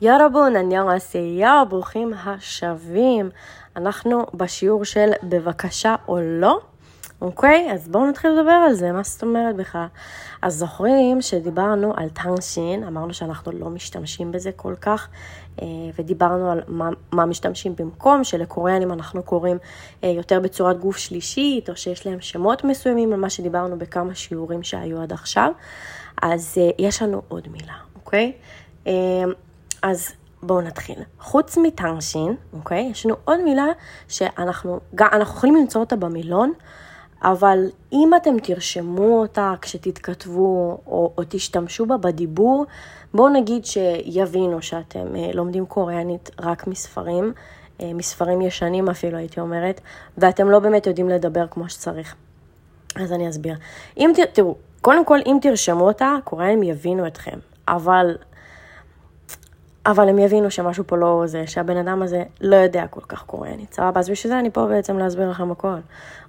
[0.00, 3.30] ירבון, אניונגסיה, ברוכים השבים.
[3.76, 6.60] אנחנו בשיעור של בבקשה או לא,
[7.20, 7.72] אוקיי?
[7.72, 9.86] אז בואו נתחיל לדבר על זה, מה זאת אומרת בכלל?
[10.42, 15.08] אז זוכרים שדיברנו על טאנשין, אמרנו שאנחנו לא משתמשים בזה כל כך,
[15.62, 15.66] אה,
[15.98, 19.58] ודיברנו על מה, מה משתמשים במקום, שלקוריאנים אנחנו קוראים
[20.04, 24.62] אה, יותר בצורת גוף שלישית, או שיש להם שמות מסוימים על מה שדיברנו בכמה שיעורים
[24.62, 25.52] שהיו עד עכשיו.
[26.22, 28.32] אז אה, יש לנו עוד מילה, אוקיי?
[29.82, 30.98] אז בואו נתחיל.
[31.20, 32.88] חוץ מטנגשין, אוקיי?
[32.90, 33.66] יש לנו עוד מילה
[34.08, 36.52] שאנחנו גם, אנחנו יכולים למצוא אותה במילון,
[37.22, 37.58] אבל
[37.92, 42.66] אם אתם תרשמו אותה כשתתכתבו או, או תשתמשו בה בדיבור,
[43.14, 47.32] בואו נגיד שיבינו שאתם אה, לומדים קוריאנית רק מספרים,
[47.80, 49.80] אה, מספרים ישנים אפילו הייתי אומרת,
[50.18, 52.14] ואתם לא באמת יודעים לדבר כמו שצריך.
[52.96, 53.54] אז אני אסביר.
[53.96, 57.38] אם תראו, קודם כל אם תרשמו אותה, קוריאנים יבינו אתכם,
[57.68, 58.16] אבל
[59.86, 63.74] אבל הם יבינו שמשהו פה לא זה, שהבן אדם הזה לא יודע כל כך קוריאנית,
[63.74, 64.00] סבבה?
[64.00, 65.74] אז בשביל זה אני פה בעצם להסביר לכם הכל.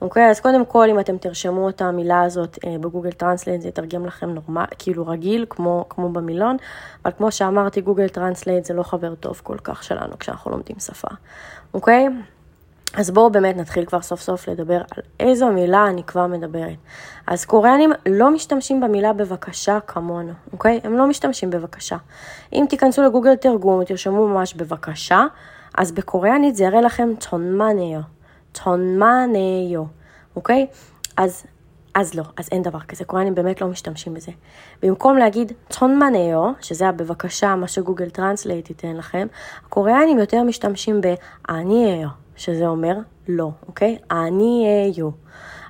[0.00, 0.30] אוקיי?
[0.30, 4.06] אז קודם כל, אם אתם תרשמו את המילה הזאת אה, ב Google Translate, זה יתרגם
[4.06, 6.56] לכם normal, כאילו רגיל, כמו, כמו במילון,
[7.04, 11.08] אבל כמו שאמרתי, Google Translate זה לא חבר טוב כל כך שלנו כשאנחנו לומדים שפה,
[11.74, 12.08] אוקיי?
[12.96, 16.76] אז בואו באמת נתחיל כבר סוף סוף לדבר על איזו מילה אני כבר מדברת.
[17.26, 20.80] אז קוריאנים לא משתמשים במילה בבקשה כמונו, אוקיי?
[20.84, 21.96] הם לא משתמשים בבקשה.
[22.52, 25.26] אם תיכנסו לגוגל תרגום ותרשמו ממש בבקשה,
[25.78, 28.00] אז בקוריאנית זה יראה לכם 천만에요,
[28.54, 29.84] 천만에요,
[30.36, 30.66] אוקיי?
[31.16, 31.42] אז,
[31.94, 34.32] אז לא, אז אין דבר כזה, קוריאנים באמת לא משתמשים בזה.
[34.82, 39.26] במקום להגיד 천만에요, שזה הבבקשה, מה ש Google Translate ייתן לכם,
[39.66, 42.25] הקוריאנים יותר משתמשים באניאיו.
[42.36, 42.96] שזה אומר
[43.28, 43.98] לא, אוקיי?
[44.10, 45.10] אני אהיה.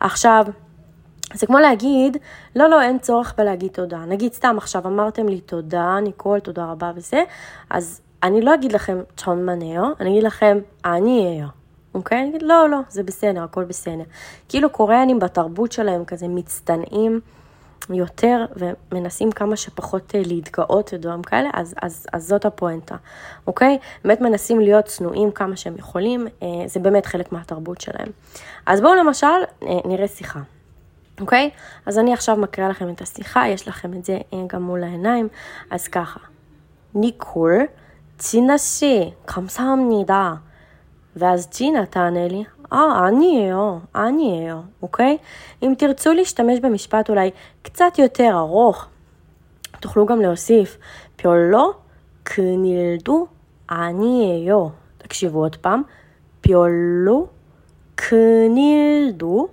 [0.00, 0.46] עכשיו,
[1.34, 2.16] זה כמו להגיד,
[2.56, 3.98] לא, לא, אין צורך בלהגיד תודה.
[3.98, 7.22] נגיד סתם עכשיו אמרתם לי תודה, ניקול, תודה רבה וזה,
[7.70, 11.46] אז אני לא אגיד לכם צ'ון מנאו, אני אגיד לכם אני אהיה.
[11.94, 12.20] אוקיי?
[12.20, 14.02] אני אגיד, לא, לא, זה בסדר, הכל בסדר.
[14.48, 17.20] כאילו קוריאנים בתרבות שלהם כזה מצטנעים.
[17.89, 22.95] יותר ומנסים כמה שפחות אה, להתגאות ודברים כאלה, אז, אז, אז זאת הפואנטה,
[23.47, 23.77] אוקיי?
[24.03, 28.09] באמת מנסים להיות צנועים כמה שהם יכולים, אה, זה באמת חלק מהתרבות שלהם.
[28.65, 29.27] אז בואו למשל
[29.63, 30.39] אה, נראה שיחה.
[31.21, 31.49] אוקיי?
[31.85, 34.17] אז אני עכשיו מקריאה לכם את השיחה, יש לכם את זה
[34.47, 35.27] גם מול העיניים.
[35.71, 36.19] אז ככה,
[36.95, 37.61] ניקול,
[38.17, 40.33] צינה שי, 감사합니다.
[41.15, 42.43] ואז ג'ינה תענה לי,
[42.73, 45.17] אה, 아니에요, 아니에요, אוקיי?
[45.63, 47.31] אם תרצו להשתמש במשפט אולי
[47.61, 48.85] קצת יותר ארוך,
[49.79, 50.77] תוכלו גם להוסיף,
[51.17, 51.73] 별로
[52.23, 53.27] 그일도
[53.67, 54.71] 아니에요.
[54.97, 55.83] תקשיבו עוד פעם,
[56.41, 57.27] 별로
[57.95, 59.47] 그일도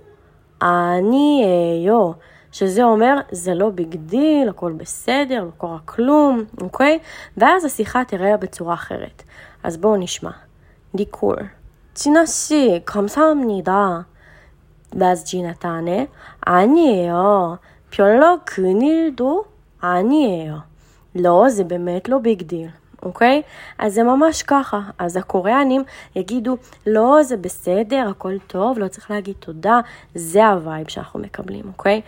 [0.59, 2.15] 아니에요.
[2.51, 6.99] שזה אומר, זה לא ביג דיל, הכל בסדר, לא קורה כלום, אוקיי?
[7.37, 9.23] ואז השיחה תראה בצורה אחרת.
[9.63, 10.31] אז בואו נשמע.
[10.95, 11.35] דיקור.
[11.95, 14.05] 진아 씨, 감사합니다.
[14.93, 16.07] ואז ג'ינה תענה,
[16.41, 17.57] 아니에요.
[17.89, 19.45] 별로 그일도
[19.81, 20.63] 아니에요.
[21.15, 22.69] לא, זה באמת לא ביג דיל,
[23.03, 23.41] אוקיי?
[23.79, 24.79] אז זה ממש ככה.
[24.99, 25.83] אז הקוריאנים
[26.15, 26.57] יגידו,
[26.87, 29.79] לא, זה בסדר, הכל טוב, לא צריך להגיד תודה.
[30.15, 32.01] זה הווייב שאנחנו מקבלים, אוקיי?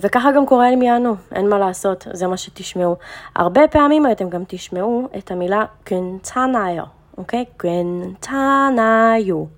[0.00, 2.96] וככה גם קוריאנים יענו, אין מה לעשות, זה מה שתשמעו.
[3.36, 6.97] הרבה פעמים אתם גם תשמעו את המילה קנצנאיו.
[7.18, 7.44] אוקיי?
[7.62, 9.48] 괜찮아요.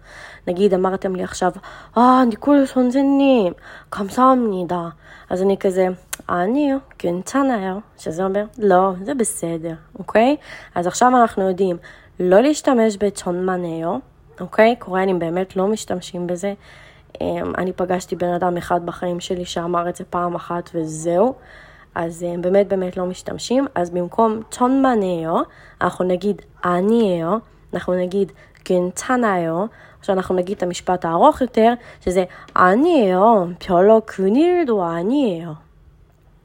[0.46, 1.52] נגיד אמרתם לי עכשיו,
[1.98, 3.52] אה, ניקול 선생님,
[3.90, 4.90] 감사합니다.
[5.30, 5.88] אז אני כזה,
[6.28, 10.36] 아니요, 괜찮아요, שזה אומר, לא, זה בסדר, אוקיי?
[10.74, 11.76] אז עכשיו אנחנו יודעים
[12.20, 13.98] לא להשתמש בצ'ונמנאו,
[14.40, 14.76] אוקיי?
[14.78, 16.54] קוריאנים באמת לא משתמשים בזה.
[17.20, 21.34] אמ, אני פגשתי בן אדם אחד בחיים שלי שאמר את זה פעם אחת וזהו.
[21.94, 25.38] אז הם באמת באמת לא משתמשים, אז במקום צ'ונמנאו,
[25.80, 27.36] אנחנו נגיד אניאו,
[27.74, 28.32] אנחנו נגיד
[28.64, 29.68] 괜찮아요.
[29.98, 32.24] עכשיו אנחנו נגיד את המשפט הארוך יותר, שזה
[32.54, 35.54] 아니에요, 별로 그일도 아니에요.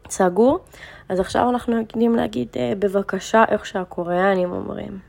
[0.10, 0.60] סגור?
[1.10, 2.48] אז עכשיו אנחנו יודעים להגיד
[2.80, 5.00] בבקשה איך שהקוריאנים אומרים.